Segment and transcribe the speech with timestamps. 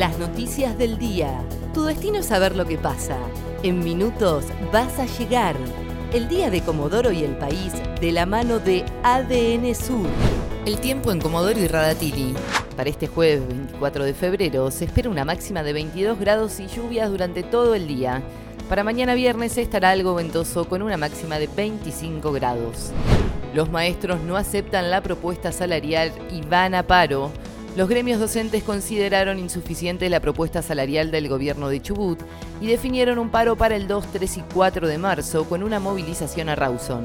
[0.00, 1.44] Las noticias del día.
[1.74, 3.18] Tu destino es saber lo que pasa.
[3.62, 5.54] En minutos vas a llegar.
[6.14, 10.06] El día de Comodoro y el país de la mano de ADN Sur.
[10.64, 12.34] El tiempo en Comodoro y Radatili.
[12.78, 17.10] Para este jueves 24 de febrero se espera una máxima de 22 grados y lluvias
[17.10, 18.22] durante todo el día.
[18.70, 22.90] Para mañana viernes estará algo ventoso con una máxima de 25 grados.
[23.52, 27.30] Los maestros no aceptan la propuesta salarial y van a paro.
[27.76, 32.18] Los gremios docentes consideraron insuficiente la propuesta salarial del gobierno de Chubut
[32.60, 36.48] y definieron un paro para el 2, 3 y 4 de marzo con una movilización
[36.48, 37.04] a Rawson.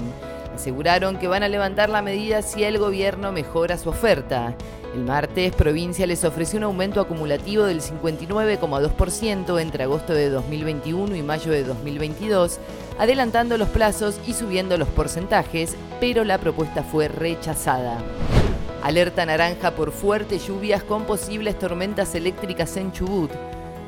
[0.56, 4.56] Aseguraron que van a levantar la medida si el gobierno mejora su oferta.
[4.96, 11.22] El martes, Provincia les ofreció un aumento acumulativo del 59,2% entre agosto de 2021 y
[11.22, 12.60] mayo de 2022,
[12.98, 18.00] adelantando los plazos y subiendo los porcentajes, pero la propuesta fue rechazada.
[18.86, 23.32] Alerta naranja por fuertes lluvias con posibles tormentas eléctricas en Chubut.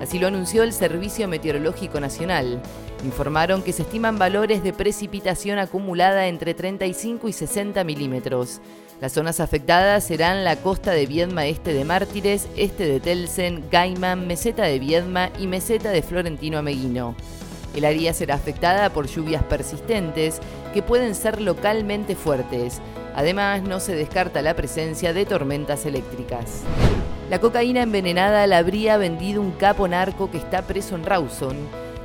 [0.02, 2.60] Así lo anunció el Servicio Meteorológico Nacional.
[3.06, 8.60] Informaron que se estiman valores de precipitación acumulada entre 35 y 60 milímetros.
[9.00, 14.26] Las zonas afectadas serán la costa de Viedma este de Mártires, este de Telsen, Gaiman,
[14.26, 17.16] meseta de Viedma y meseta de Florentino Ameguino.
[17.76, 20.40] El área será afectada por lluvias persistentes
[20.74, 22.82] que pueden ser localmente fuertes.
[23.16, 26.64] Además, no se descarta la presencia de tormentas eléctricas.
[27.30, 31.58] La cocaína envenenada la habría vendido un capo narco que está preso en Rawson.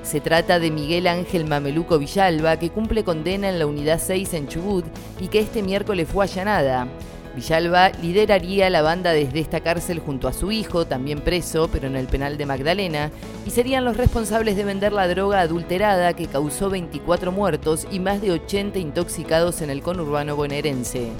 [0.02, 4.48] Se trata de Miguel Ángel Mameluco Villalba, que cumple condena en la Unidad 6 en
[4.48, 4.84] Chubut
[5.20, 6.88] y que este miércoles fue allanada.
[7.34, 11.96] Villalba lideraría la banda desde esta cárcel junto a su hijo, también preso, pero en
[11.96, 13.10] el penal de Magdalena,
[13.46, 18.20] y serían los responsables de vender la droga adulterada que causó 24 muertos y más
[18.20, 21.10] de 80 intoxicados en el conurbano bonaerense.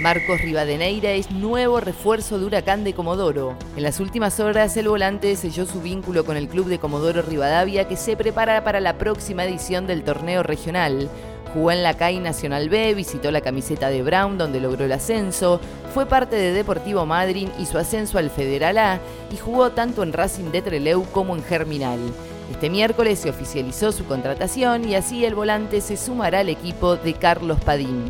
[0.00, 3.56] Marcos Rivadeneira es nuevo refuerzo de Huracán de Comodoro.
[3.76, 7.88] En las últimas horas, el volante selló su vínculo con el club de Comodoro Rivadavia
[7.88, 11.08] que se prepara para la próxima edición del torneo regional.
[11.56, 15.58] Jugó en la CAI Nacional B, visitó la camiseta de Brown donde logró el ascenso,
[15.94, 19.00] fue parte de Deportivo Madryn y su ascenso al Federal A
[19.32, 21.98] y jugó tanto en Racing de Treleu como en Germinal.
[22.52, 27.14] Este miércoles se oficializó su contratación y así el volante se sumará al equipo de
[27.14, 28.04] Carlos Padín.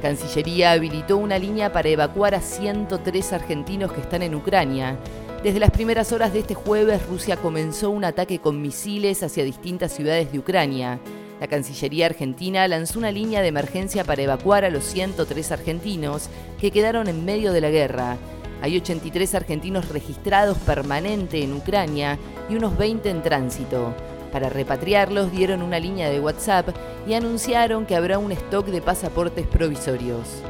[0.00, 4.96] Cancillería habilitó una línea para evacuar a 103 argentinos que están en Ucrania.
[5.42, 9.90] Desde las primeras horas de este jueves, Rusia comenzó un ataque con misiles hacia distintas
[9.90, 11.00] ciudades de Ucrania.
[11.44, 16.70] La Cancillería argentina lanzó una línea de emergencia para evacuar a los 103 argentinos que
[16.70, 18.16] quedaron en medio de la guerra.
[18.62, 22.18] Hay 83 argentinos registrados permanente en Ucrania
[22.48, 23.94] y unos 20 en tránsito.
[24.32, 26.70] Para repatriarlos dieron una línea de WhatsApp
[27.06, 30.40] y anunciaron que habrá un stock de pasaportes provisorios.